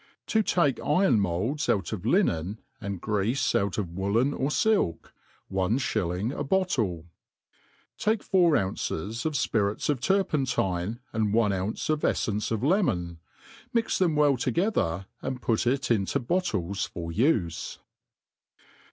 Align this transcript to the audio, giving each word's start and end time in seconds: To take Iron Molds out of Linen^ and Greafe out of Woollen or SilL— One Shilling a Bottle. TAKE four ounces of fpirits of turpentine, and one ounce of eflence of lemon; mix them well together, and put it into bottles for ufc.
To 0.25 0.41
take 0.41 0.79
Iron 0.83 1.19
Molds 1.19 1.69
out 1.69 1.93
of 1.93 2.01
Linen^ 2.01 2.57
and 2.81 2.99
Greafe 2.99 3.53
out 3.53 3.77
of 3.77 3.91
Woollen 3.91 4.33
or 4.33 4.49
SilL— 4.49 4.97
One 5.59 5.77
Shilling 5.77 6.31
a 6.31 6.43
Bottle. 6.43 7.05
TAKE 7.99 8.23
four 8.23 8.57
ounces 8.57 9.27
of 9.27 9.33
fpirits 9.33 9.91
of 9.91 9.99
turpentine, 10.01 11.01
and 11.13 11.35
one 11.35 11.53
ounce 11.53 11.87
of 11.91 11.99
eflence 11.99 12.51
of 12.51 12.63
lemon; 12.63 13.19
mix 13.73 13.99
them 13.99 14.15
well 14.15 14.37
together, 14.37 15.05
and 15.21 15.39
put 15.39 15.67
it 15.67 15.91
into 15.91 16.19
bottles 16.19 16.83
for 16.87 17.11
ufc. 17.11 17.77